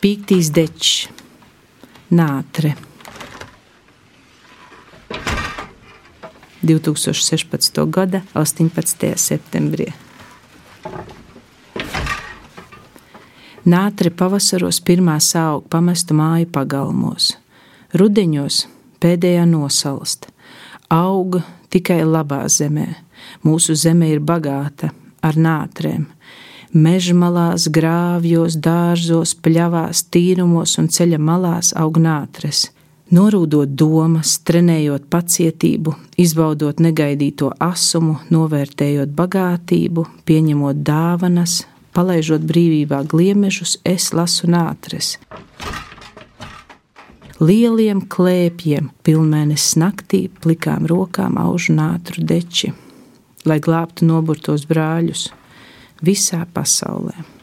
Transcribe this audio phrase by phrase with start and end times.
[0.00, 1.10] Pīktīs dečs,
[2.08, 2.70] nātre.
[6.64, 7.80] 2016.
[7.92, 9.10] gada 18.
[9.20, 9.90] septembrī.
[13.68, 17.34] Nātre pavasaros pirmā auga pamestu māju pagalmos,
[17.92, 18.62] rudeņos
[19.04, 20.30] pēdējā nosalst,
[20.88, 22.88] auga tikai labā zemē.
[23.44, 26.08] Mūsu zeme ir bagāta ar nātrēm.
[26.70, 32.68] Mežmalās, grāvjos, dārzos, pļavās, tīrumos un ceļa malās aug nātres.
[33.10, 44.12] Norūdot domas, trenējot pacietību, izbaudot negaidīto asumu, novērtējot bagātību, pieņemot dāvanas, palaižot brīvībā gliemežus, es
[44.14, 45.16] lasu nātres
[47.40, 52.74] lieliem klēpiem, pilnēnes naktī, plikām rokām aužu nātru deči,
[53.48, 55.30] lai glābtu noburtos brāļus
[56.04, 57.39] visā pasaulē.